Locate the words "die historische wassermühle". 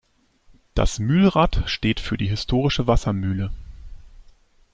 2.17-3.51